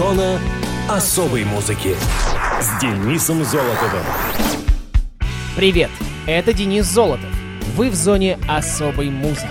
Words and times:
Зона 0.00 0.40
особой 0.88 1.44
музыки 1.44 1.94
с 2.58 2.80
Денисом 2.80 3.44
Золотовым. 3.44 4.02
Привет, 5.54 5.90
это 6.26 6.54
Денис 6.54 6.86
Золотов. 6.86 7.28
Вы 7.76 7.90
в 7.90 7.94
зоне 7.94 8.38
особой 8.48 9.10
музыки. 9.10 9.44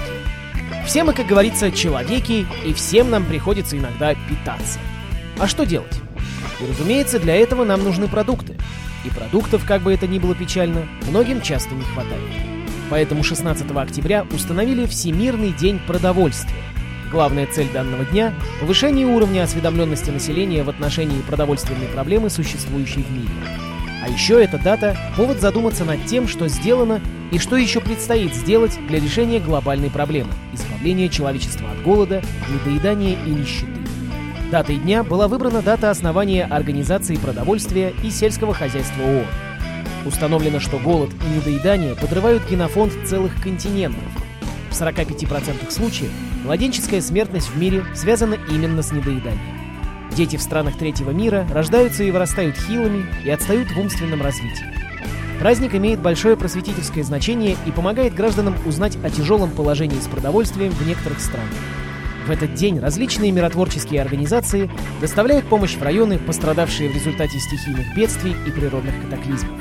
Все 0.87 1.03
мы, 1.03 1.13
как 1.13 1.27
говорится, 1.27 1.71
человеки, 1.71 2.47
и 2.65 2.73
всем 2.73 3.11
нам 3.11 3.25
приходится 3.25 3.77
иногда 3.77 4.15
питаться. 4.27 4.79
А 5.37 5.45
что 5.45 5.67
делать? 5.67 6.01
И, 6.59 6.65
разумеется, 6.67 7.19
для 7.19 7.35
этого 7.35 7.63
нам 7.63 7.83
нужны 7.83 8.07
продукты. 8.07 8.57
И 9.05 9.11
продуктов, 9.11 9.63
как 9.67 9.83
бы 9.83 9.93
это 9.93 10.07
ни 10.07 10.17
было 10.17 10.33
печально, 10.33 10.87
многим 11.07 11.43
часто 11.43 11.75
не 11.75 11.83
хватает. 11.83 12.23
Поэтому 12.89 13.23
16 13.23 13.69
октября 13.69 14.25
установили 14.31 14.87
Всемирный 14.87 15.51
день 15.51 15.77
продовольствия. 15.77 16.63
Главная 17.11 17.47
цель 17.47 17.69
данного 17.69 18.05
дня– 18.05 18.33
повышение 18.59 19.07
уровня 19.07 19.41
осведомленности 19.41 20.11
населения 20.11 20.61
в 20.61 20.69
отношении 20.69 21.21
продовольственной 21.21 21.87
проблемы, 21.87 22.29
существующей 22.29 23.01
в 23.01 23.11
мире. 23.11 23.29
А 24.03 24.07
еще 24.07 24.43
эта 24.43 24.59
дата– 24.59 24.95
повод 25.17 25.41
задуматься 25.41 25.85
над 25.85 26.05
тем, 26.05 26.27
что 26.27 26.47
сделано 26.47 27.01
и 27.31 27.39
что 27.39 27.57
еще 27.57 27.79
предстоит 27.79 28.35
сделать 28.35 28.77
для 28.87 28.99
решения 28.99 29.39
глобальной 29.39 29.89
проблемы– 29.89 30.29
избавления 30.53 31.09
человечества 31.09 31.71
от 31.71 31.81
голода, 31.81 32.21
недоедания 32.47 33.17
и 33.25 33.29
нищеты. 33.31 33.71
Датой 34.51 34.77
дня 34.77 35.03
была 35.03 35.27
выбрана 35.27 35.63
дата 35.63 35.89
основания 35.89 36.45
Организации 36.45 37.15
продовольствия 37.15 37.91
и 38.03 38.11
сельского 38.11 38.53
хозяйства 38.53 39.01
ООН. 39.01 39.25
Установлено, 40.05 40.59
что 40.59 40.77
голод 40.77 41.09
и 41.25 41.37
недоедание 41.37 41.95
подрывают 41.95 42.47
генофонд 42.47 42.93
целых 43.05 43.41
континентов. 43.41 44.03
В 44.69 44.73
45% 44.79 45.71
случаев 45.71 46.11
младенческая 46.43 47.01
смертность 47.01 47.49
в 47.49 47.57
мире 47.57 47.83
связана 47.95 48.37
именно 48.49 48.81
с 48.81 48.91
недоеданием. 48.91 49.59
Дети 50.15 50.35
в 50.35 50.41
странах 50.41 50.77
третьего 50.77 51.11
мира 51.11 51.47
рождаются 51.51 52.03
и 52.03 52.11
вырастают 52.11 52.57
хилыми 52.57 53.05
и 53.23 53.29
отстают 53.29 53.71
в 53.71 53.79
умственном 53.79 54.21
развитии. 54.21 54.65
Праздник 55.39 55.73
имеет 55.75 56.01
большое 56.01 56.35
просветительское 56.35 57.03
значение 57.03 57.55
и 57.65 57.71
помогает 57.71 58.13
гражданам 58.13 58.55
узнать 58.65 58.97
о 59.03 59.09
тяжелом 59.09 59.51
положении 59.51 59.99
с 59.99 60.07
продовольствием 60.07 60.71
в 60.71 60.85
некоторых 60.85 61.21
странах. 61.21 61.47
В 62.27 62.31
этот 62.31 62.53
день 62.53 62.79
различные 62.79 63.31
миротворческие 63.31 64.01
организации 64.01 64.69
доставляют 64.99 65.45
помощь 65.45 65.75
в 65.75 65.81
районы, 65.81 66.19
пострадавшие 66.19 66.89
в 66.89 66.93
результате 66.93 67.39
стихийных 67.39 67.95
бедствий 67.95 68.35
и 68.45 68.51
природных 68.51 68.93
катаклизмов. 69.01 69.59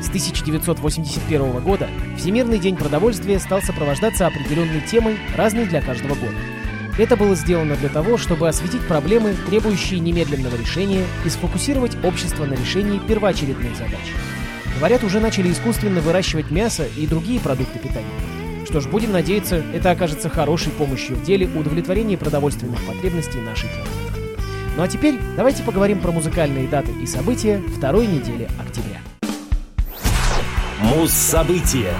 С 0.00 0.08
1981 0.08 1.60
года 1.60 1.88
Всемирный 2.18 2.58
день 2.58 2.76
продовольствия 2.76 3.38
стал 3.38 3.62
сопровождаться 3.62 4.26
определенной 4.26 4.80
темой, 4.80 5.18
разной 5.36 5.66
для 5.66 5.80
каждого 5.80 6.14
года. 6.14 6.36
Это 6.98 7.16
было 7.16 7.34
сделано 7.34 7.76
для 7.76 7.88
того, 7.88 8.18
чтобы 8.18 8.48
осветить 8.48 8.86
проблемы, 8.86 9.34
требующие 9.48 10.00
немедленного 10.00 10.56
решения, 10.56 11.04
и 11.24 11.28
сфокусировать 11.30 11.96
общество 12.04 12.44
на 12.44 12.54
решении 12.54 12.98
первоочередных 12.98 13.76
задач. 13.76 14.12
Говорят, 14.76 15.02
уже 15.04 15.20
начали 15.20 15.50
искусственно 15.50 16.00
выращивать 16.00 16.50
мясо 16.50 16.86
и 16.96 17.06
другие 17.06 17.40
продукты 17.40 17.78
питания. 17.78 18.06
Что 18.66 18.80
ж, 18.80 18.86
будем 18.86 19.12
надеяться, 19.12 19.62
это 19.72 19.90
окажется 19.90 20.28
хорошей 20.28 20.72
помощью 20.72 21.16
в 21.16 21.22
деле 21.22 21.46
удовлетворения 21.46 22.18
продовольственных 22.18 22.84
потребностей 22.86 23.38
нашей 23.38 23.68
планеты. 23.68 24.02
Ну 24.76 24.82
а 24.82 24.88
теперь 24.88 25.18
давайте 25.36 25.62
поговорим 25.62 26.00
про 26.00 26.12
музыкальные 26.12 26.68
даты 26.68 26.92
и 27.02 27.06
события 27.06 27.62
второй 27.76 28.06
недели 28.06 28.48
октября. 28.58 29.00
Муз-события. 30.82 31.94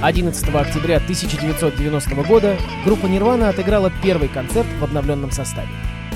11 0.00 0.54
октября 0.54 0.96
1990 0.96 2.14
года 2.22 2.56
группа 2.82 3.04
Nirvana 3.04 3.50
отыграла 3.50 3.92
первый 4.02 4.28
концерт 4.28 4.66
в 4.80 4.84
обновленном 4.84 5.30
составе. 5.30 5.68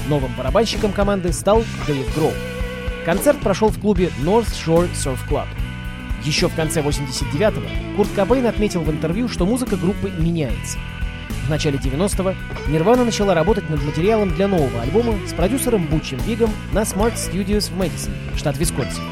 Новым 0.08 0.32
барабанщиком 0.34 0.92
команды 0.92 1.30
стал 1.34 1.62
Дэйв 1.86 2.14
Гроу. 2.14 2.32
Концерт 3.04 3.38
прошел 3.40 3.68
в 3.68 3.78
клубе 3.78 4.10
North 4.22 4.48
Shore 4.52 4.90
Surf 4.94 5.18
Club. 5.28 5.46
Еще 6.24 6.48
в 6.48 6.54
конце 6.54 6.80
89-го 6.80 7.96
Курт 7.96 8.10
Кобейн 8.16 8.46
отметил 8.46 8.80
в 8.80 8.90
интервью, 8.90 9.28
что 9.28 9.44
музыка 9.44 9.76
группы 9.76 10.10
меняется. 10.18 10.78
В 11.46 11.50
начале 11.50 11.76
90-го 11.76 12.32
Nirvana 12.72 13.04
начала 13.04 13.34
работать 13.34 13.68
над 13.68 13.82
материалом 13.84 14.34
для 14.34 14.48
нового 14.48 14.80
альбома 14.80 15.18
с 15.28 15.34
продюсером 15.34 15.86
Бутчем 15.86 16.16
Вигом 16.26 16.50
на 16.72 16.80
Smart 16.80 17.16
Studios 17.16 17.70
в 17.70 17.76
Мэдисон, 17.76 18.14
штат 18.36 18.56
Висконсин. 18.56 19.02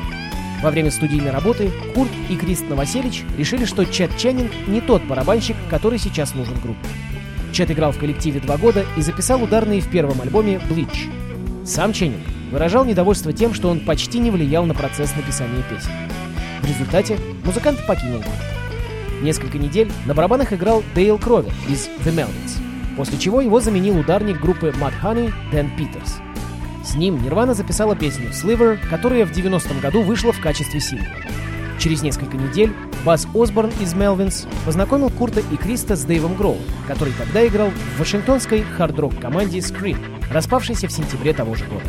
Во 0.62 0.70
время 0.70 0.92
студийной 0.92 1.32
работы 1.32 1.72
Курт 1.92 2.10
и 2.30 2.36
Крист 2.36 2.68
Новоселич 2.68 3.24
решили, 3.36 3.64
что 3.64 3.84
Чет 3.84 4.16
Ченнинг 4.16 4.52
не 4.68 4.80
тот 4.80 5.02
барабанщик, 5.02 5.56
который 5.68 5.98
сейчас 5.98 6.34
нужен 6.34 6.54
группе. 6.62 6.86
Чет 7.52 7.70
играл 7.70 7.90
в 7.90 7.98
коллективе 7.98 8.38
два 8.38 8.56
года 8.56 8.86
и 8.96 9.02
записал 9.02 9.42
ударные 9.42 9.80
в 9.80 9.90
первом 9.90 10.20
альбоме 10.20 10.60
«Bleach». 10.70 11.66
Сам 11.66 11.92
Ченнинг 11.92 12.22
выражал 12.52 12.84
недовольство 12.84 13.32
тем, 13.32 13.54
что 13.54 13.70
он 13.70 13.80
почти 13.80 14.20
не 14.20 14.30
влиял 14.30 14.64
на 14.64 14.74
процесс 14.74 15.14
написания 15.16 15.62
песен. 15.68 15.90
В 16.62 16.68
результате 16.68 17.18
музыкант 17.44 17.84
покинул 17.86 18.20
группу. 18.20 18.36
Несколько 19.20 19.58
недель 19.58 19.90
на 20.06 20.14
барабанах 20.14 20.52
играл 20.52 20.84
Дейл 20.94 21.18
Кровер 21.18 21.52
из 21.68 21.88
The 22.04 22.14
Melvins, 22.14 22.60
после 22.96 23.18
чего 23.18 23.40
его 23.40 23.60
заменил 23.60 23.98
ударник 23.98 24.40
группы 24.40 24.72
Mud 24.80 24.92
Honey 25.02 25.32
Дэн 25.50 25.76
Питерс. 25.76 26.18
С 26.84 26.94
ним 26.94 27.22
Нирвана 27.22 27.54
записала 27.54 27.94
песню 27.94 28.30
Sliver, 28.30 28.78
которая 28.90 29.24
в 29.24 29.32
90-м 29.32 29.80
году 29.80 30.02
вышла 30.02 30.32
в 30.32 30.40
качестве 30.40 30.80
сингла. 30.80 31.16
Через 31.78 32.02
несколько 32.02 32.36
недель 32.36 32.72
Бас 33.04 33.26
Осборн 33.34 33.70
из 33.80 33.94
Melvins 33.94 34.46
познакомил 34.64 35.10
Курта 35.10 35.40
и 35.40 35.56
Криста 35.56 35.96
с 35.96 36.04
Дэйвом 36.04 36.36
Гроу, 36.36 36.58
который 36.86 37.12
тогда 37.12 37.46
играл 37.46 37.70
в 37.70 37.98
вашингтонской 37.98 38.62
хард-рок 38.62 39.18
команде 39.18 39.58
Scream, 39.58 39.98
распавшейся 40.30 40.88
в 40.88 40.92
сентябре 40.92 41.32
того 41.32 41.54
же 41.54 41.64
года. 41.64 41.88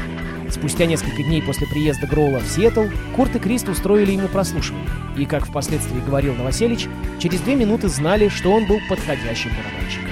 Спустя 0.50 0.86
несколько 0.86 1.24
дней 1.24 1.42
после 1.42 1.66
приезда 1.68 2.06
Гроула 2.06 2.40
в 2.40 2.48
Сиэтл, 2.48 2.86
Курт 3.16 3.36
и 3.36 3.40
Крист 3.40 3.70
устроили 3.70 4.12
ему 4.12 4.28
прослушивание. 4.28 4.88
И, 5.18 5.26
как 5.26 5.48
впоследствии 5.48 6.00
говорил 6.00 6.36
Новоселич, 6.36 6.88
через 7.20 7.42
две 7.42 7.56
минуты 7.56 7.88
знали, 7.88 8.30
что 8.30 8.52
он 8.52 8.68
был 8.68 8.80
подходящим 8.88 9.52
барабанщиком. 9.52 10.12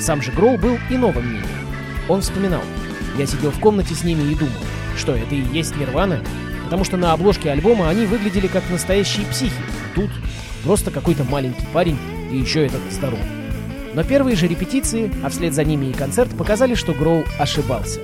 Сам 0.00 0.22
же 0.22 0.32
Гроу 0.32 0.56
был 0.56 0.78
иного 0.88 1.20
мнения. 1.20 1.44
Он 2.08 2.20
вспоминал, 2.20 2.62
я 3.20 3.26
сидел 3.26 3.50
в 3.50 3.60
комнате 3.60 3.94
с 3.94 4.02
ними 4.02 4.32
и 4.32 4.34
думал, 4.34 4.52
что 4.96 5.14
это 5.14 5.34
и 5.34 5.42
есть 5.52 5.76
Нирвана, 5.76 6.24
потому 6.64 6.84
что 6.84 6.96
на 6.96 7.12
обложке 7.12 7.50
альбома 7.50 7.90
они 7.90 8.06
выглядели 8.06 8.46
как 8.46 8.62
настоящие 8.70 9.26
психи. 9.26 9.52
Тут 9.94 10.10
просто 10.64 10.90
какой-то 10.90 11.24
маленький 11.24 11.66
парень 11.72 11.98
и 12.32 12.38
еще 12.38 12.64
этот 12.64 12.80
здоровый. 12.90 13.26
Но 13.92 14.04
первые 14.04 14.36
же 14.36 14.46
репетиции, 14.46 15.12
а 15.22 15.28
вслед 15.28 15.52
за 15.52 15.64
ними 15.64 15.86
и 15.86 15.92
концерт, 15.92 16.30
показали, 16.36 16.74
что 16.74 16.94
Гроу 16.94 17.24
ошибался. 17.38 18.00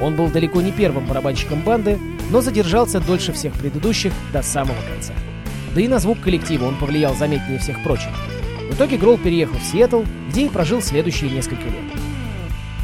Он 0.00 0.14
был 0.14 0.28
далеко 0.28 0.62
не 0.62 0.72
первым 0.72 1.04
барабанщиком 1.04 1.60
банды, 1.60 1.98
но 2.30 2.40
задержался 2.40 3.00
дольше 3.00 3.34
всех 3.34 3.52
предыдущих 3.54 4.12
до 4.32 4.42
самого 4.42 4.78
конца. 4.90 5.12
Да 5.74 5.80
и 5.82 5.88
на 5.88 5.98
звук 5.98 6.20
коллектива 6.20 6.64
он 6.64 6.76
повлиял 6.76 7.14
заметнее 7.14 7.58
всех 7.58 7.82
прочих. 7.82 8.12
В 8.70 8.74
итоге 8.74 8.96
Гроу 8.96 9.18
переехал 9.18 9.58
в 9.58 9.64
Сиэтл, 9.64 10.02
где 10.30 10.46
и 10.46 10.48
прожил 10.48 10.80
следующие 10.80 11.30
несколько 11.30 11.64
лет. 11.64 12.05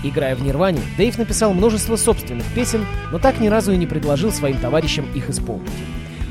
Играя 0.03 0.35
в 0.35 0.43
Нирване, 0.43 0.81
Дэйв 0.97 1.17
написал 1.19 1.55
множество 1.55 1.97
собственных 1.97 2.47
песен, 2.55 2.85
но 3.13 3.19
так 3.19 3.39
ни 3.39 3.49
разу 3.49 3.73
и 3.73 3.77
не 3.77 3.87
предложил 3.87 4.33
своим 4.33 4.59
товарищам 4.59 5.07
их 5.15 5.31
исполнить. 5.31 5.71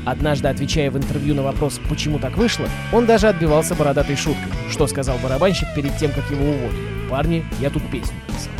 Однажды, 0.04 0.48
отвечая 0.48 0.90
в 0.90 0.96
интервью 0.96 1.34
на 1.34 1.42
вопрос, 1.42 1.80
почему 1.88 2.18
так 2.18 2.36
вышло, 2.36 2.66
он 2.92 3.06
даже 3.06 3.28
отбивался 3.28 3.74
бородатой 3.74 4.16
шуткой, 4.16 4.52
что 4.70 4.86
сказал 4.86 5.16
барабанщик 5.22 5.68
перед 5.74 5.96
тем, 5.96 6.10
как 6.10 6.28
его 6.30 6.44
уволили. 6.44 6.92
«Парни, 7.08 7.44
я 7.60 7.70
тут 7.70 7.82
песню 7.90 8.16
писал». 8.26 8.52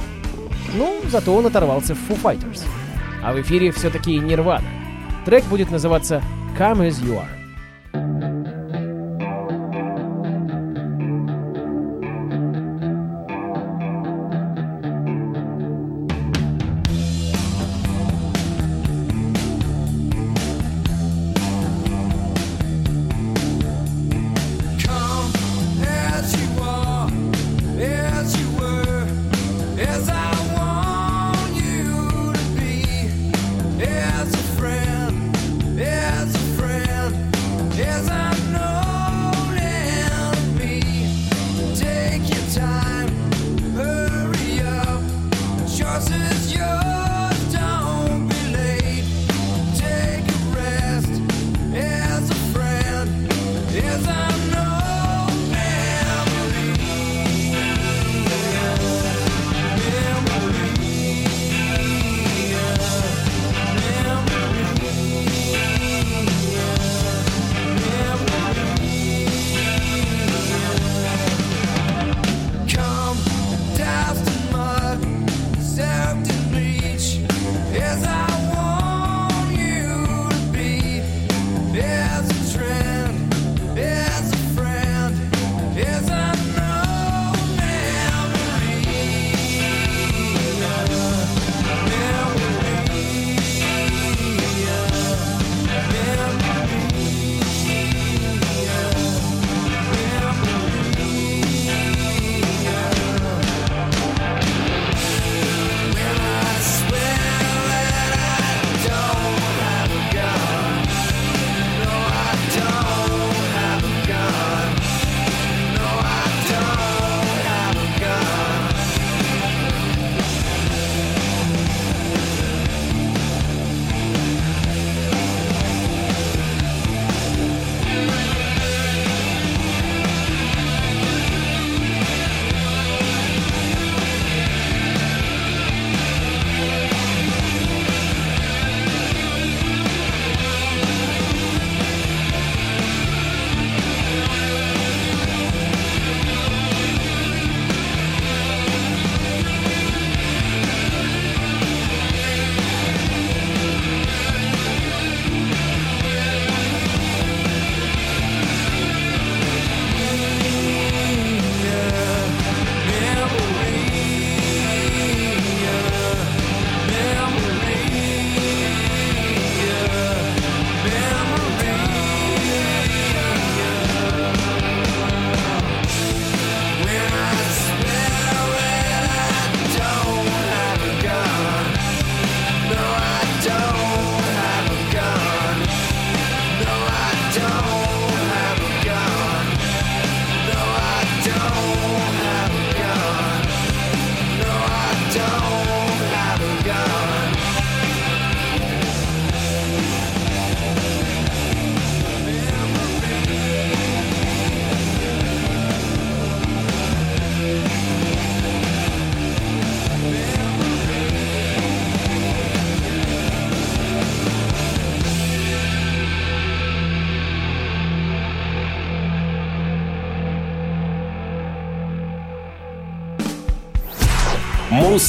Ну, 0.77 1.01
зато 1.11 1.35
он 1.35 1.47
оторвался 1.47 1.95
в 1.95 1.99
Foo 2.09 2.21
Fighters. 2.23 2.63
А 3.23 3.33
в 3.33 3.41
эфире 3.41 3.73
все-таки 3.73 4.19
Нирвана. 4.19 4.69
Трек 5.25 5.45
будет 5.45 5.71
называться 5.71 6.23
«Come 6.59 6.89
As 6.89 7.03
You 7.03 7.19
Are». 7.19 7.42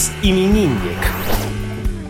Белорус-именинник. 0.03 0.79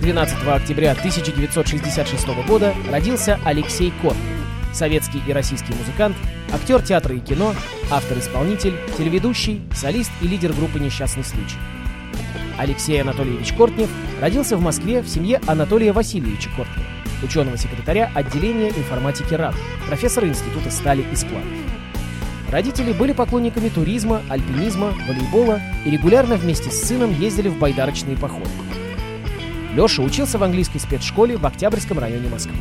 12 0.01 0.47
октября 0.47 0.91
1966 0.91 2.27
года 2.47 2.73
родился 2.89 3.39
Алексей 3.45 3.93
Кот, 4.01 4.15
советский 4.73 5.21
и 5.27 5.31
российский 5.33 5.73
музыкант, 5.73 6.15
актер 6.51 6.81
театра 6.81 7.15
и 7.15 7.19
кино, 7.19 7.53
автор-исполнитель, 7.91 8.73
телеведущий, 8.97 9.61
солист 9.73 10.11
и 10.21 10.27
лидер 10.27 10.53
группы 10.53 10.79
«Несчастный 10.79 11.23
случай». 11.23 11.57
Алексей 12.57 13.01
Анатольевич 13.01 13.53
Кортнев 13.53 13.89
родился 14.19 14.57
в 14.57 14.61
Москве 14.61 15.01
в 15.01 15.07
семье 15.07 15.39
Анатолия 15.47 15.91
Васильевича 15.91 16.49
Кортнева, 16.55 16.87
ученого-секретаря 17.23 18.11
отделения 18.13 18.69
информатики 18.69 19.33
РАН, 19.33 19.55
профессора 19.87 20.27
Института 20.27 20.71
стали 20.71 21.05
и 21.11 21.15
сплавов. 21.15 21.47
Родители 22.53 22.93
были 22.93 23.13
поклонниками 23.13 23.67
туризма, 23.67 24.21
альпинизма, 24.29 24.93
волейбола 25.07 25.59
и 25.87 25.89
регулярно 25.89 26.35
вместе 26.35 26.69
с 26.69 26.83
сыном 26.83 27.11
ездили 27.19 27.49
в 27.49 27.57
байдарочные 27.57 28.15
походы. 28.15 28.47
Леша 29.73 30.03
учился 30.03 30.37
в 30.37 30.43
английской 30.43 30.77
спецшколе 30.77 31.35
в 31.35 31.43
Октябрьском 31.47 31.97
районе 31.97 32.29
Москвы. 32.29 32.53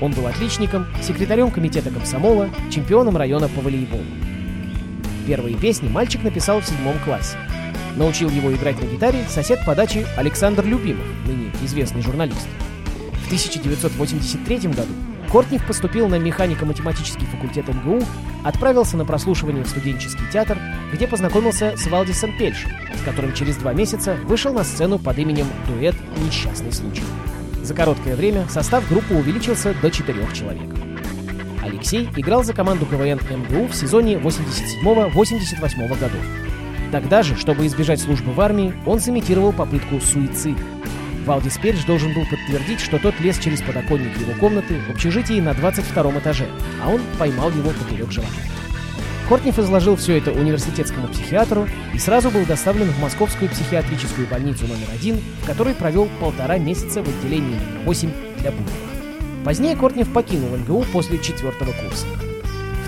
Он 0.00 0.10
был 0.10 0.26
отличником, 0.26 0.88
секретарем 1.00 1.52
комитета 1.52 1.90
комсомола, 1.90 2.50
чемпионом 2.72 3.16
района 3.16 3.48
по 3.48 3.60
волейболу. 3.60 4.02
Первые 5.28 5.56
песни 5.56 5.88
мальчик 5.88 6.24
написал 6.24 6.60
в 6.60 6.66
седьмом 6.66 6.98
классе. 7.04 7.36
Научил 7.94 8.30
его 8.30 8.52
играть 8.52 8.82
на 8.82 8.86
гитаре 8.86 9.24
сосед 9.28 9.60
по 9.64 9.76
даче 9.76 10.08
Александр 10.16 10.64
Любимов, 10.64 11.06
ныне 11.24 11.52
известный 11.62 12.02
журналист. 12.02 12.48
В 13.22 13.26
1983 13.26 14.58
году 14.70 14.92
Кортнев 15.30 15.64
поступил 15.64 16.08
на 16.08 16.18
механико-математический 16.18 17.26
факультет 17.26 17.68
МГУ, 17.68 18.02
отправился 18.44 18.96
на 18.96 19.04
прослушивание 19.04 19.64
в 19.64 19.68
студенческий 19.68 20.24
театр, 20.32 20.58
где 20.92 21.06
познакомился 21.06 21.74
с 21.76 21.86
Валдисом 21.86 22.36
Пельшем, 22.36 22.70
с 23.00 23.04
которым 23.04 23.32
через 23.34 23.56
два 23.56 23.72
месяца 23.72 24.16
вышел 24.24 24.52
на 24.52 24.64
сцену 24.64 24.98
под 24.98 25.18
именем 25.18 25.46
«Дуэт. 25.66 25.94
Несчастный 26.24 26.72
случай». 26.72 27.04
За 27.62 27.74
короткое 27.74 28.16
время 28.16 28.46
состав 28.48 28.88
группы 28.88 29.14
увеличился 29.14 29.74
до 29.80 29.90
четырех 29.90 30.32
человек. 30.32 30.68
Алексей 31.62 32.08
играл 32.16 32.42
за 32.42 32.52
команду 32.54 32.86
КВН 32.86 33.20
МГУ 33.30 33.68
в 33.68 33.74
сезоне 33.74 34.14
87-88 34.14 35.88
годов. 35.88 36.20
Тогда 36.90 37.22
же, 37.22 37.36
чтобы 37.36 37.66
избежать 37.66 38.00
службы 38.00 38.32
в 38.32 38.40
армии, 38.40 38.74
он 38.86 38.98
сымитировал 38.98 39.52
попытку 39.52 40.00
суицида. 40.00 40.58
Валдис 41.26 41.58
Пельш 41.58 41.84
должен 41.84 42.14
был 42.14 42.24
подтвердить, 42.26 42.80
что 42.80 42.98
тот 42.98 43.18
лез 43.20 43.38
через 43.38 43.60
подоконник 43.60 44.18
его 44.18 44.32
комнаты 44.38 44.80
в 44.88 44.90
общежитии 44.90 45.40
на 45.40 45.54
22 45.54 46.18
этаже, 46.18 46.48
а 46.82 46.90
он 46.90 47.00
поймал 47.18 47.50
его 47.50 47.70
поперек 47.70 48.10
живота. 48.10 48.30
Кортнев 49.28 49.58
изложил 49.60 49.94
все 49.94 50.18
это 50.18 50.32
университетскому 50.32 51.06
психиатру 51.06 51.68
и 51.94 51.98
сразу 51.98 52.30
был 52.30 52.44
доставлен 52.46 52.90
в 52.90 53.00
Московскую 53.00 53.48
психиатрическую 53.48 54.26
больницу 54.26 54.66
номер 54.66 54.88
один, 54.92 55.20
в 55.42 55.46
которой 55.46 55.74
провел 55.74 56.08
полтора 56.18 56.58
месяца 56.58 57.02
в 57.02 57.08
отделении 57.08 57.54
номер 57.54 57.84
8 57.84 58.10
для 58.38 58.50
буйных. 58.50 59.44
Позднее 59.44 59.76
Кортнев 59.76 60.12
покинул 60.12 60.56
МГУ 60.56 60.84
после 60.92 61.18
четвертого 61.18 61.72
курса. 61.72 62.06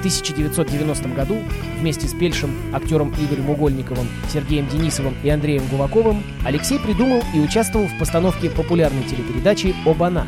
В 0.03 0.05
1990 0.05 1.09
году 1.11 1.39
вместе 1.79 2.09
с 2.09 2.13
Пельшем, 2.13 2.51
актером 2.75 3.15
Игорем 3.21 3.51
Угольниковым, 3.51 4.09
Сергеем 4.33 4.67
Денисовым 4.67 5.15
и 5.23 5.29
Андреем 5.29 5.65
Гуваковым 5.69 6.25
Алексей 6.45 6.81
придумал 6.81 7.23
и 7.33 7.39
участвовал 7.39 7.87
в 7.87 7.97
постановке 8.01 8.51
популярной 8.51 9.05
телепередачи 9.05 9.77
«Обана». 9.87 10.27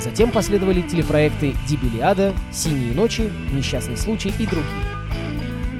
Затем 0.00 0.30
последовали 0.30 0.80
телепроекты 0.80 1.54
«Дибилиада», 1.68 2.34
«Синие 2.52 2.94
ночи», 2.94 3.32
«Несчастный 3.52 3.96
случай» 3.96 4.32
и 4.38 4.46
другие. 4.46 4.64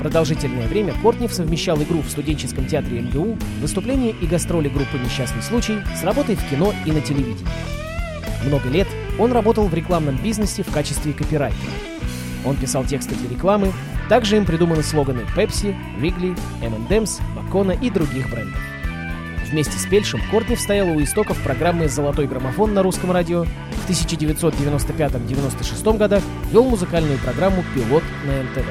Продолжительное 0.00 0.66
время 0.66 0.92
Кортнев 1.00 1.32
совмещал 1.32 1.80
игру 1.84 2.00
в 2.00 2.10
студенческом 2.10 2.66
театре 2.66 3.00
МГУ, 3.00 3.38
выступления 3.60 4.10
и 4.10 4.26
гастроли 4.26 4.68
группы 4.68 4.98
«Несчастный 4.98 5.42
случай» 5.42 5.78
с 5.96 6.02
работой 6.02 6.34
в 6.34 6.50
кино 6.50 6.74
и 6.84 6.90
на 6.90 7.00
телевидении. 7.00 7.46
Много 8.44 8.68
лет 8.70 8.88
он 9.20 9.30
работал 9.30 9.68
в 9.68 9.74
рекламном 9.74 10.16
бизнесе 10.16 10.64
в 10.64 10.72
качестве 10.72 11.12
копирайтера. 11.12 11.70
Он 12.44 12.56
писал 12.56 12.84
тексты 12.84 13.14
для 13.14 13.30
рекламы, 13.30 13.72
также 14.08 14.36
им 14.36 14.44
придуманы 14.44 14.82
слоганы 14.82 15.24
Pepsi, 15.36 15.74
Wrigley, 15.98 16.38
M&M's, 16.62 17.20
Макона 17.34 17.72
и 17.72 17.90
других 17.90 18.30
брендов. 18.30 18.60
Вместе 19.50 19.78
с 19.78 19.86
Пельшем 19.86 20.20
Кортнев 20.30 20.60
стоял 20.60 20.88
у 20.88 21.02
истоков 21.02 21.42
программы 21.42 21.88
«Золотой 21.88 22.26
граммофон» 22.26 22.74
на 22.74 22.82
русском 22.82 23.12
радио. 23.12 23.44
В 23.44 23.88
1995-96 23.88 25.96
годах 25.96 26.22
вел 26.50 26.64
музыкальную 26.64 27.18
программу 27.18 27.64
«Пилот» 27.74 28.02
на 28.26 28.42
НТВ. 28.42 28.66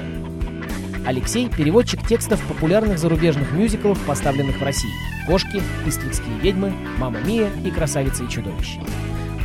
Алексей– 1.05 1.49
переводчик 1.57 2.05
текстов 2.07 2.41
популярных 2.47 2.97
зарубежных 2.97 3.51
мюзиклов, 3.51 3.99
поставленных 4.01 4.59
в 4.59 4.63
России 4.63 4.89
«Кошки», 5.27 5.61
«Иствикские 5.85 6.39
ведьмы», 6.39 6.73
«Мама 6.97 7.19
Мия» 7.19 7.49
и 7.65 7.71
«Красавица 7.71 8.23
и 8.23 8.29
чудовище». 8.29 8.79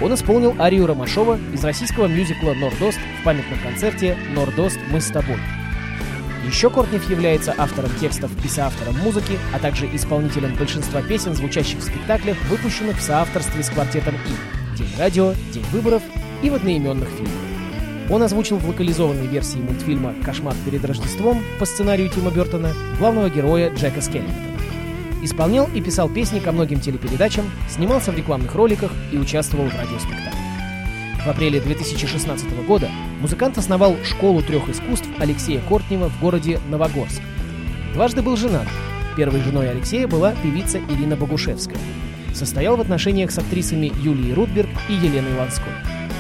Он 0.01 0.15
исполнил 0.15 0.55
арию 0.61 0.87
Ромашова 0.87 1.39
из 1.53 1.65
российского 1.65 2.07
мюзикла 2.07 2.55
«Нордост» 2.55 2.99
в 3.21 3.25
памятном 3.25 3.59
концерте 3.61 4.17
«Нордост. 4.35 4.79
Мы 4.91 5.01
с 5.01 5.09
тобой». 5.09 5.39
Еще 6.47 6.71
Кортнев 6.71 7.11
является 7.11 7.53
автором 7.59 7.91
текстов 8.01 8.31
и 8.45 8.49
соавтором 8.49 8.97
музыки, 8.99 9.39
а 9.53 9.59
также 9.59 9.87
исполнителем 9.95 10.55
большинства 10.55 11.03
песен, 11.03 11.35
звучащих 11.35 11.79
в 11.79 11.83
спектаклях, 11.83 12.37
выпущенных 12.49 12.99
в 12.99 13.03
соавторстве 13.03 13.63
с 13.63 13.71
квартетом 13.71 14.15
И 14.15 14.79
«День 14.79 14.91
радио», 14.99 15.35
«День 15.53 15.67
выборов» 15.73 16.03
и 16.43 16.51
в 16.51 16.55
одноименных 16.55 17.09
фильмах. 17.09 17.33
Он 18.09 18.23
озвучил 18.23 18.57
в 18.57 18.67
локализованной 18.69 19.27
версии 19.27 19.59
мультфильма 19.59 20.15
«Кошмар 20.25 20.55
перед 20.65 20.85
Рождеством» 20.85 21.43
по 21.59 21.67
сценарию 21.67 22.09
Тима 22.09 22.31
Бертона 22.31 22.73
главного 22.99 23.29
героя 23.29 23.75
Джека 23.75 24.01
Скеллигана. 24.01 24.58
Исполнял 25.23 25.69
и 25.75 25.81
писал 25.81 26.09
песни 26.09 26.39
ко 26.39 26.53
многим 26.53 26.81
телепередачам, 26.81 27.51
снимался 27.69 28.13
в 28.13 28.17
рекламных 28.17 28.55
роликах 28.55 28.93
и 29.13 29.19
участвовал 29.19 29.69
в 29.69 29.75
радиоспектаклях. 29.75 30.35
В 31.25 31.27
апреле 31.29 31.61
2016 31.61 32.65
года 32.67 32.89
музыкант 33.21 33.59
основал 33.59 33.97
школу 34.05 34.41
трех 34.43 34.69
искусств 34.69 35.09
Алексея 35.19 35.61
Кортнева 35.69 36.09
в 36.09 36.21
городе 36.21 36.61
Новогорск. 36.71 37.21
Дважды 37.93 38.23
был 38.23 38.37
женат. 38.37 38.69
Первой 39.17 39.41
женой 39.41 39.69
Алексея 39.69 40.07
была 40.07 40.33
певица 40.43 40.79
Ирина 40.79 41.17
Богушевская. 41.17 41.79
Состоял 42.33 42.77
в 42.77 42.81
отношениях 42.81 43.33
с 43.33 43.39
актрисами 43.39 43.93
Юлией 44.01 44.33
Рудберг 44.33 44.69
и 44.89 44.93
Еленой 44.93 45.37
Ланской. 45.37 45.73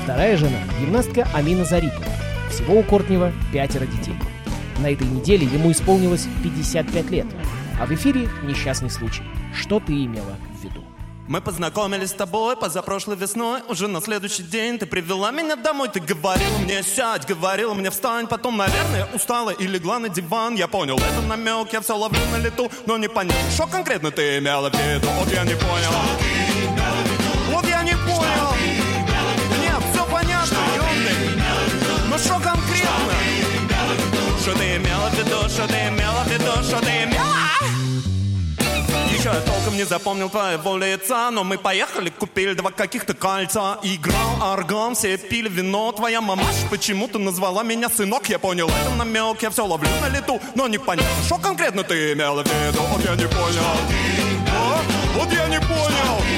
Вторая 0.02 0.36
жена– 0.36 0.58
гимнастка 0.80 1.28
Амина 1.32 1.64
Зарипова. 1.64 2.04
Всего 2.50 2.80
у 2.80 2.82
Кортнева 2.82 3.32
пятеро 3.52 3.86
детей. 3.86 4.14
На 4.80 4.90
этой 4.90 5.06
неделе 5.06 5.46
ему 5.46 5.70
исполнилось 5.70 6.26
55 6.42 7.10
лет. 7.10 7.26
А 7.80 7.86
в 7.86 7.92
эфире 7.92 8.28
несчастный 8.42 8.90
случай. 8.90 9.22
Что 9.54 9.78
ты 9.78 9.92
имела 9.92 10.36
в 10.52 10.64
виду? 10.64 10.84
Мы 11.28 11.40
познакомились 11.40 12.10
с 12.10 12.14
тобой 12.14 12.56
позапрошлой 12.56 13.16
весной. 13.16 13.60
Уже 13.68 13.86
на 13.86 14.00
следующий 14.00 14.42
день 14.42 14.78
ты 14.78 14.86
привела 14.86 15.30
меня 15.30 15.54
домой. 15.54 15.88
Ты 15.88 16.00
говорила 16.00 16.58
мне 16.58 16.82
сядь, 16.82 17.26
говорила 17.26 17.74
мне 17.74 17.90
встань 17.90 18.26
Потом, 18.26 18.56
наверное, 18.56 19.06
устала 19.14 19.50
и 19.50 19.66
легла 19.66 20.00
на 20.00 20.08
диван. 20.08 20.56
Я 20.56 20.66
понял, 20.66 20.96
это 20.96 21.20
намек, 21.28 21.72
я 21.72 21.80
все 21.80 21.96
ловлю 21.96 22.20
на 22.32 22.38
лету. 22.38 22.68
Но 22.86 22.96
не 22.96 23.08
понятно, 23.08 23.50
что 23.52 23.66
конкретно 23.66 24.10
ты 24.10 24.38
имела 24.38 24.70
в 24.70 24.74
виду? 24.74 25.08
Вот 25.18 25.32
я 25.32 25.44
не 25.44 25.54
понял 25.54 25.92
Что 34.48 34.56
ты 34.56 34.76
имела 34.76 35.10
в 35.10 35.14
виду, 35.14 35.46
что 35.50 35.68
ты 35.68 35.74
имела 35.74 36.24
в 36.24 36.28
виду, 36.28 36.50
что 36.62 36.80
ты 36.80 36.88
имела? 37.04 37.36
Еще 39.12 39.28
я 39.28 39.40
толком 39.42 39.76
не 39.76 39.84
запомнил 39.84 40.30
твоего 40.30 40.78
лица 40.78 41.30
Но 41.30 41.44
мы 41.44 41.58
поехали, 41.58 42.08
купили 42.08 42.54
два 42.54 42.70
каких-то 42.70 43.12
кольца. 43.12 43.78
Играл 43.82 44.52
орган, 44.54 44.94
все 44.94 45.18
пили 45.18 45.50
вино. 45.50 45.92
Твоя 45.92 46.22
мамаша 46.22 46.66
почему-то 46.70 47.18
назвала 47.18 47.62
меня 47.62 47.90
сынок. 47.90 48.30
Я 48.30 48.38
понял, 48.38 48.70
это 48.70 48.94
намек, 48.94 49.42
я 49.42 49.50
все 49.50 49.66
ловлю 49.66 49.90
на 50.00 50.08
лету 50.08 50.40
Но 50.54 50.66
непонятно, 50.66 51.24
что 51.26 51.36
конкретно 51.36 51.82
ты 51.82 52.14
имела 52.14 52.42
в 52.42 52.46
виду. 52.46 52.80
Вот 52.84 53.04
я 53.04 53.16
не 53.16 53.28
понял? 53.28 53.68
Вот 55.14 55.30
я 55.30 55.46
не 55.48 55.60
понял 55.60 56.37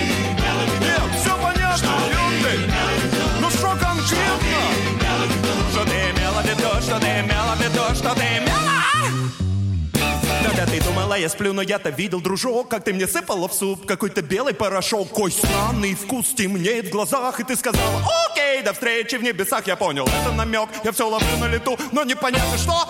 Думала, 11.10 11.22
я 11.22 11.28
сплю, 11.28 11.52
но 11.52 11.62
я-то 11.62 11.90
видел, 11.90 12.20
дружок, 12.20 12.68
как 12.68 12.84
ты 12.84 12.92
мне 12.92 13.08
сыпала 13.08 13.48
в 13.48 13.52
суп 13.52 13.84
какой-то 13.84 14.22
белый 14.22 14.54
порошок. 14.54 15.08
Кой 15.10 15.32
странный 15.32 15.96
вкус 15.96 16.28
темнеет 16.28 16.86
в 16.86 16.90
глазах, 16.90 17.40
и 17.40 17.42
ты 17.42 17.56
сказала, 17.56 18.00
окей, 18.30 18.62
до 18.62 18.72
встречи 18.72 19.16
в 19.16 19.22
небесах. 19.24 19.66
Я 19.66 19.74
понял, 19.74 20.06
это 20.06 20.30
намек, 20.30 20.68
я 20.84 20.92
все 20.92 21.08
ловлю 21.08 21.36
на 21.40 21.48
лету, 21.48 21.76
но 21.90 22.04
непонятно 22.04 22.56
что. 22.56 22.86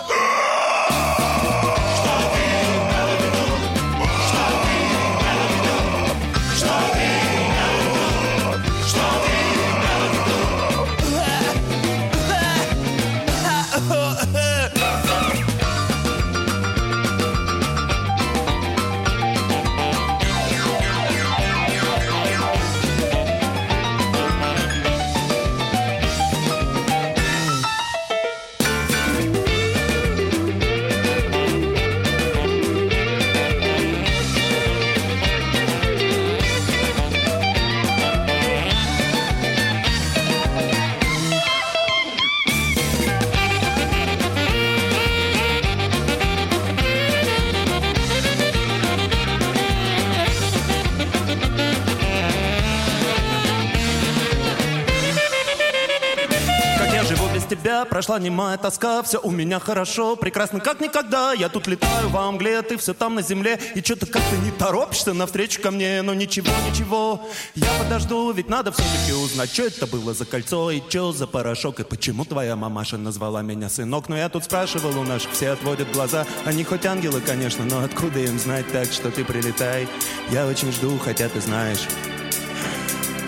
Прошла 58.10 58.24
немая 58.24 58.58
тоска, 58.58 59.02
все 59.04 59.20
у 59.20 59.30
меня 59.30 59.60
хорошо, 59.60 60.16
прекрасно 60.16 60.58
как 60.58 60.80
никогда. 60.80 61.32
Я 61.32 61.48
тут 61.48 61.68
летаю 61.68 62.08
во 62.08 62.28
мгле, 62.32 62.60
ты 62.62 62.76
все 62.76 62.92
там 62.92 63.14
на 63.14 63.22
земле, 63.22 63.60
и 63.76 63.80
что-то 63.80 64.06
как-то 64.06 64.36
не 64.38 64.50
торопишься 64.50 65.12
навстречу 65.12 65.62
ко 65.62 65.70
мне, 65.70 66.02
но 66.02 66.12
ничего, 66.12 66.50
ничего, 66.68 67.28
я 67.54 67.68
подожду, 67.78 68.32
ведь 68.32 68.48
надо 68.48 68.72
все-таки 68.72 69.12
узнать, 69.12 69.52
что 69.52 69.62
это 69.62 69.86
было 69.86 70.12
за 70.12 70.24
кольцо 70.24 70.72
и 70.72 70.82
что 70.88 71.12
за 71.12 71.28
порошок, 71.28 71.78
и 71.78 71.84
почему 71.84 72.24
твоя 72.24 72.56
мамаша 72.56 72.98
назвала 72.98 73.42
меня 73.42 73.68
сынок. 73.68 74.08
Но 74.08 74.16
я 74.16 74.28
тут 74.28 74.42
спрашивал 74.42 74.98
у 74.98 75.04
наших, 75.04 75.30
все 75.30 75.50
отводят 75.50 75.92
глаза, 75.92 76.26
они 76.44 76.64
хоть 76.64 76.86
ангелы, 76.86 77.20
конечно, 77.20 77.64
но 77.64 77.78
откуда 77.84 78.18
им 78.18 78.40
знать 78.40 78.66
так, 78.72 78.90
что 78.90 79.12
ты 79.12 79.24
прилетай? 79.24 79.86
Я 80.30 80.48
очень 80.48 80.72
жду, 80.72 80.98
хотя 80.98 81.28
ты 81.28 81.40
знаешь, 81.40 81.86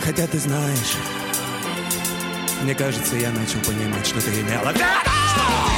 хотя 0.04 0.26
ты 0.26 0.40
знаешь. 0.40 1.21
Мне 2.62 2.76
кажется, 2.76 3.16
я 3.16 3.32
начал 3.32 3.58
понимать, 3.60 4.06
что 4.06 4.20
ты 4.20 4.30
имела. 4.40 4.72
Что 4.72 5.71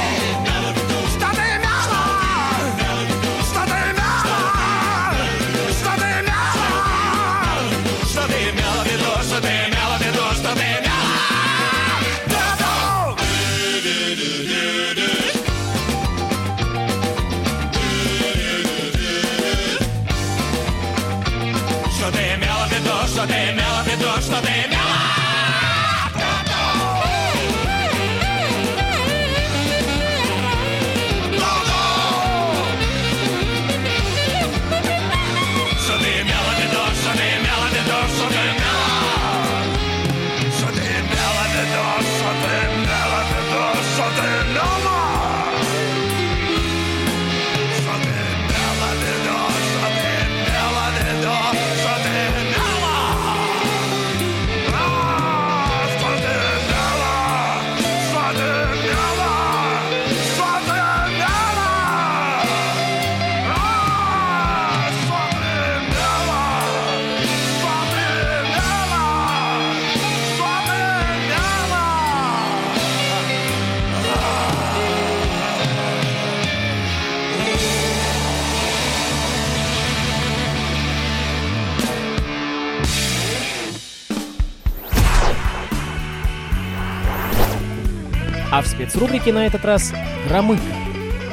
В 88.95 88.97
спецрубрике 88.97 89.33
на 89.33 89.45
этот 89.45 89.65
раз 89.65 89.93
Громыко. 90.29 90.63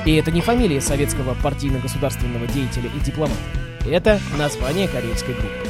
И 0.04 0.16
это 0.16 0.33
не 0.33 0.40
фамилия 0.40 0.81
советского 0.81 1.35
партийно-государственного 1.45 2.49
деятеля 2.49 2.90
и 2.90 2.99
дипломата. 3.04 3.38
Это 3.88 4.19
название 4.37 4.88
карельской 4.88 5.35
группы. 5.35 5.69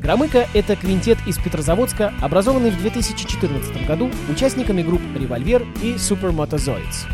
Громыко— 0.00 0.46
это 0.54 0.76
квинтет 0.76 1.18
из 1.26 1.36
Петрозаводска, 1.38 2.14
образованный 2.20 2.70
в 2.70 2.78
2014 2.78 3.84
году 3.84 4.12
участниками 4.30 4.80
групп 4.80 5.00
«Револьвер» 5.16 5.66
и 5.82 5.98
«Супермотозоидс». 5.98 7.06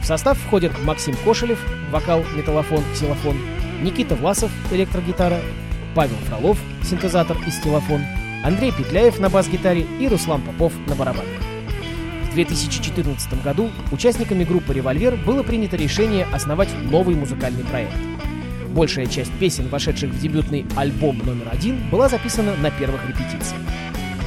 В 0.00 0.06
состав 0.06 0.38
входят 0.38 0.72
Максим 0.84 1.14
Кошелев, 1.22 1.62
вокал, 1.90 2.24
металлофон, 2.34 2.82
ксилофон, 2.94 3.36
Никита 3.82 4.16
Власов, 4.16 4.50
электрогитара, 4.72 5.38
Павел 5.94 6.16
Фролов, 6.30 6.58
синтезатор 6.82 7.36
и 7.46 7.50
стилофон, 7.50 8.00
Андрей 8.42 8.72
Петляев 8.72 9.18
на 9.18 9.28
бас-гитаре 9.28 9.86
и 10.00 10.08
Руслан 10.08 10.40
Попов 10.40 10.72
на 10.86 10.94
барабанах. 10.94 11.47
В 12.38 12.40
2014 12.40 13.42
году 13.42 13.68
участниками 13.90 14.44
группы 14.44 14.72
«Револьвер» 14.72 15.16
было 15.16 15.42
принято 15.42 15.76
решение 15.76 16.24
основать 16.32 16.68
новый 16.84 17.16
музыкальный 17.16 17.64
проект. 17.64 17.96
Большая 18.68 19.06
часть 19.06 19.32
песен, 19.40 19.66
вошедших 19.66 20.10
в 20.12 20.20
дебютный 20.20 20.64
альбом 20.76 21.18
номер 21.18 21.48
один, 21.50 21.90
была 21.90 22.08
записана 22.08 22.54
на 22.62 22.70
первых 22.70 23.08
репетициях. 23.08 23.60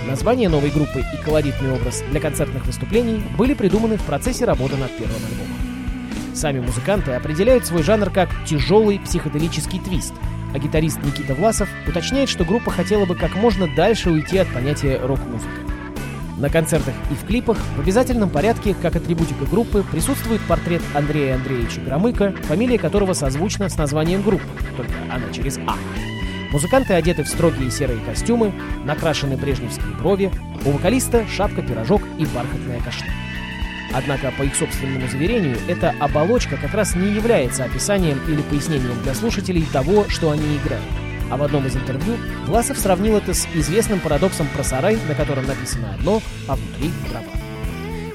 Название 0.06 0.50
новой 0.50 0.72
группы 0.72 1.00
и 1.00 1.24
колоритный 1.24 1.72
образ 1.72 2.04
для 2.12 2.20
концертных 2.20 2.66
выступлений 2.66 3.24
были 3.38 3.54
придуманы 3.54 3.96
в 3.96 4.04
процессе 4.04 4.44
работы 4.44 4.76
над 4.76 4.92
первым 4.98 5.16
альбомом. 5.16 6.36
Сами 6.36 6.60
музыканты 6.60 7.12
определяют 7.12 7.66
свой 7.66 7.82
жанр 7.82 8.10
как 8.10 8.30
тяжелый 8.46 9.00
психоделический 9.00 9.80
твист, 9.80 10.14
а 10.54 10.60
гитарист 10.60 11.02
Никита 11.02 11.34
Власов 11.34 11.70
уточняет, 11.88 12.28
что 12.28 12.44
группа 12.44 12.72
хотела 12.72 13.06
бы 13.06 13.16
как 13.16 13.36
можно 13.36 13.74
дальше 13.74 14.12
уйти 14.12 14.38
от 14.38 14.50
понятия 14.50 15.00
рок-музыка. 15.02 15.71
На 16.38 16.50
концертах 16.50 16.94
и 17.12 17.14
в 17.14 17.26
клипах 17.26 17.58
в 17.76 17.82
обязательном 17.82 18.30
порядке, 18.30 18.76
как 18.82 18.96
атрибутика 18.96 19.46
группы, 19.46 19.84
присутствует 19.92 20.42
портрет 20.42 20.82
Андрея 20.94 21.36
Андреевича 21.36 21.82
Громыка, 21.82 22.34
фамилия 22.44 22.80
которого 22.80 23.14
созвучна 23.14 23.70
с 23.70 23.78
названием 23.78 24.22
группы, 24.22 24.46
только 24.76 24.94
она 25.12 25.32
через 25.32 25.58
А. 25.68 25.76
Музыканты 26.52 26.94
одеты 26.94 27.24
в 27.24 27.28
строгие 27.28 27.72
серые 27.72 28.00
костюмы, 28.00 28.54
накрашены 28.86 29.38
брежневские 29.38 29.96
брови, 29.98 30.32
у 30.66 30.72
вокалиста 30.72 31.26
шапка-пирожок 31.28 32.02
и 32.18 32.26
бархатная 32.26 32.82
кашня. 32.82 33.08
Однако, 33.94 34.32
по 34.38 34.44
их 34.44 34.56
собственному 34.56 35.08
заверению, 35.08 35.58
эта 35.68 35.94
оболочка 36.00 36.58
как 36.58 36.74
раз 36.74 36.96
не 36.96 37.12
является 37.14 37.66
описанием 37.66 38.20
или 38.28 38.42
пояснением 38.42 39.02
для 39.04 39.14
слушателей 39.14 39.66
того, 39.72 40.06
что 40.08 40.32
они 40.32 40.58
играют. 40.58 41.11
А 41.32 41.38
в 41.38 41.44
одном 41.44 41.66
из 41.66 41.76
интервью 41.76 42.18
Власов 42.46 42.78
сравнил 42.78 43.16
это 43.16 43.34
с 43.34 43.48
известным 43.56 44.02
парадоксом 44.02 44.48
про 44.54 44.64
сарай, 44.64 44.98
на 45.08 45.16
котором 45.16 45.46
написано 45.48 45.94
одно, 45.94 46.22
а 46.48 46.58
внутри 46.58 46.92
дрова. 47.10 47.32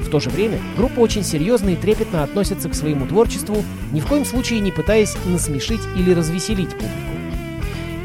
В 0.00 0.10
то 0.10 0.20
же 0.20 0.30
время 0.30 0.60
группа 0.76 1.00
очень 1.00 1.24
серьезно 1.24 1.70
и 1.70 1.76
трепетно 1.76 2.22
относится 2.22 2.68
к 2.68 2.74
своему 2.74 3.06
творчеству, 3.06 3.64
ни 3.90 4.00
в 4.00 4.06
коем 4.06 4.24
случае 4.24 4.60
не 4.60 4.70
пытаясь 4.70 5.16
насмешить 5.24 5.80
или 5.96 6.12
развеселить 6.12 6.70
публику. 6.70 7.16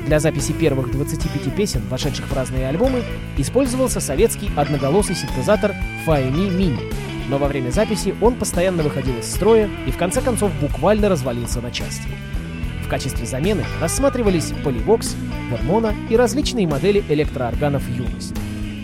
Для 0.07 0.19
записи 0.19 0.53
первых 0.53 0.91
25 0.91 1.55
песен, 1.55 1.81
вошедших 1.89 2.27
в 2.27 2.33
разные 2.33 2.67
альбомы, 2.67 3.03
использовался 3.37 3.99
советский 3.99 4.49
одноголосый 4.55 5.15
синтезатор 5.15 5.75
Faemi 6.07 6.49
Mini, 6.49 6.91
но 7.29 7.37
во 7.37 7.47
время 7.47 7.69
записи 7.69 8.15
он 8.19 8.35
постоянно 8.35 8.81
выходил 8.81 9.17
из 9.19 9.31
строя 9.31 9.69
и 9.85 9.91
в 9.91 9.97
конце 9.97 10.21
концов 10.21 10.51
буквально 10.59 11.07
развалился 11.07 11.61
на 11.61 11.69
части. 11.69 12.07
Качестве 12.91 13.25
замены 13.25 13.63
рассматривались 13.79 14.51
Polyvox, 14.65 15.15
Vermona 15.49 15.95
и 16.09 16.17
различные 16.17 16.67
модели 16.67 17.01
электроорганов 17.07 17.87
«Юность». 17.87 18.33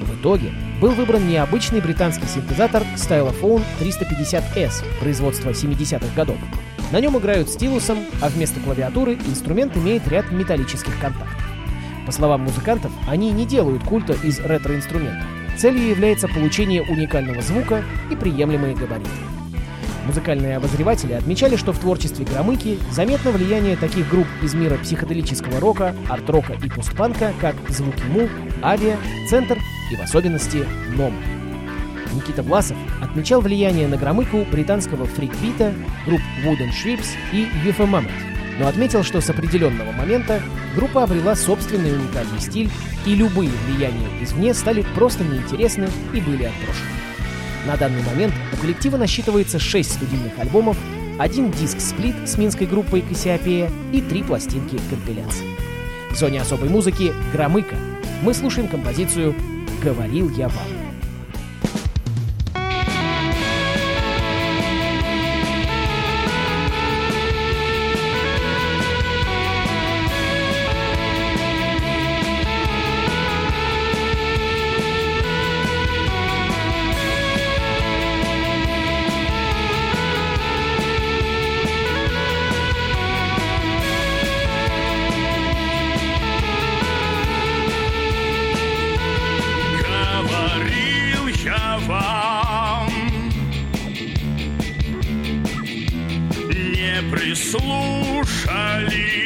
В 0.01 0.21
итоге 0.21 0.53
был 0.79 0.91
выбран 0.91 1.27
необычный 1.27 1.81
британский 1.81 2.25
синтезатор 2.25 2.83
Stylophone 2.95 3.61
350S 3.81 4.85
производства 5.01 5.49
70-х 5.49 6.07
годов. 6.15 6.37
На 6.93 7.01
нем 7.01 7.17
играют 7.17 7.49
стилусом, 7.49 7.97
а 8.21 8.29
вместо 8.29 8.61
клавиатуры 8.61 9.15
инструмент 9.15 9.75
имеет 9.75 10.07
ряд 10.07 10.31
металлических 10.31 10.97
контактов. 11.01 11.37
По 12.05 12.13
словам 12.13 12.43
музыкантов, 12.43 12.93
они 13.09 13.31
не 13.31 13.45
делают 13.45 13.83
культа 13.83 14.13
из 14.23 14.39
ретро-инструментов. 14.39 15.27
Целью 15.57 15.85
является 15.85 16.29
получение 16.29 16.81
уникального 16.81 17.41
звука 17.41 17.83
и 18.09 18.15
приемлемые 18.15 18.73
габариты. 18.73 19.09
Музыкальные 20.07 20.55
обозреватели 20.55 21.11
отмечали, 21.11 21.57
что 21.57 21.73
в 21.73 21.79
творчестве 21.79 22.23
Громыки 22.23 22.79
заметно 22.91 23.31
влияние 23.31 23.75
таких 23.75 24.09
групп 24.09 24.27
из 24.41 24.53
мира 24.53 24.77
психоделического 24.77 25.59
рока, 25.59 25.93
арт-рока 26.07 26.53
и 26.63 26.69
постпанка, 26.69 27.33
как 27.41 27.55
Звуки 27.67 28.03
Му, 28.03 28.29
Авиа, 28.63 28.95
Центр 29.29 29.57
и 29.91 29.95
в 29.97 29.99
особенности 29.99 30.65
Ном. 30.95 31.13
Никита 32.13 32.41
Власов 32.41 32.77
отмечал 33.01 33.41
влияние 33.41 33.89
на 33.89 33.97
Громыку 33.97 34.45
британского 34.49 35.05
фрикбита, 35.05 35.73
групп 36.05 36.21
Wooden 36.45 36.69
Shrips 36.71 37.09
и 37.33 37.45
UFO 37.65 37.85
Mammoth, 37.85 38.09
но 38.59 38.67
отметил, 38.67 39.03
что 39.03 39.19
с 39.19 39.29
определенного 39.29 39.91
момента 39.91 40.41
группа 40.73 41.03
обрела 41.03 41.35
собственный 41.35 41.93
уникальный 41.93 42.39
стиль, 42.39 42.69
и 43.05 43.13
любые 43.13 43.51
влияния 43.67 44.07
извне 44.21 44.53
стали 44.53 44.85
просто 44.95 45.25
неинтересны 45.25 45.89
и 46.13 46.21
были 46.21 46.45
отброшены. 46.45 47.06
На 47.67 47.75
данный 47.75 48.01
момент 48.01 48.33
у 48.53 48.61
коллектива 48.61 48.95
насчитывается 48.95 49.59
6 49.59 49.95
студийных 49.95 50.39
альбомов, 50.39 50.77
один 51.19 51.51
диск-сплит 51.51 52.15
с 52.25 52.37
минской 52.37 52.65
группой 52.65 53.01
Кассиопея 53.01 53.69
и 53.91 53.99
три 53.99 54.23
пластинки 54.23 54.79
компиляции. 54.89 55.45
В 56.09 56.15
зоне 56.15 56.39
особой 56.39 56.69
музыки 56.69 57.11
«Громыка» 57.33 57.75
мы 58.21 58.33
слушаем 58.33 58.69
композицию 58.69 59.35
«Говорил 59.83 60.29
я 60.29 60.47
вам». 60.47 60.76
слушали. 97.51 99.16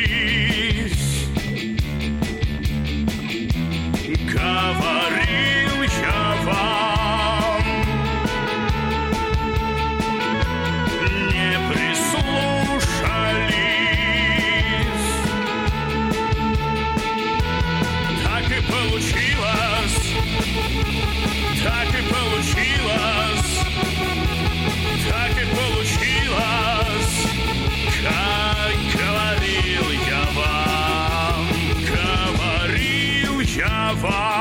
far. 34.02 34.41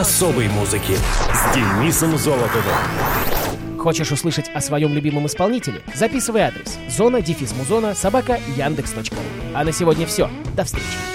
особой 0.00 0.48
музыки 0.48 0.96
с 1.34 1.54
Денисом 1.54 2.16
Золотовым. 2.16 2.64
Хочешь 3.78 4.10
услышать 4.10 4.48
о 4.54 4.62
своем 4.62 4.94
любимом 4.94 5.26
исполнителе? 5.26 5.82
Записывай 5.94 6.40
адрес 6.42 6.78
зона 6.88 7.20
дефис 7.20 7.54
музона 7.54 7.94
собака 7.94 8.40
яндекс.ру. 8.56 9.16
А 9.54 9.62
на 9.62 9.72
сегодня 9.72 10.06
все. 10.06 10.30
До 10.56 10.64
встречи. 10.64 11.09